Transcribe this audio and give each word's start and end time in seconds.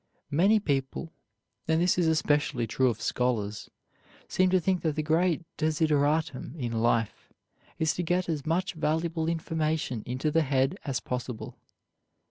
Many 0.31 0.59
people 0.59 1.13
and 1.67 1.79
this 1.79 1.95
is 1.95 2.07
especially 2.07 2.65
true 2.65 2.89
of 2.89 2.99
scholars 2.99 3.69
seem 4.27 4.49
to 4.49 4.59
think 4.59 4.81
that 4.81 4.95
the 4.95 5.03
great 5.03 5.45
desideratum 5.59 6.55
in 6.55 6.71
life 6.71 7.31
is 7.77 7.93
to 7.93 8.01
get 8.01 8.27
as 8.27 8.43
much 8.43 8.73
valuable 8.73 9.27
information 9.29 10.01
into 10.07 10.31
the 10.31 10.41
head 10.41 10.75
as 10.85 11.01
possible. 11.01 11.55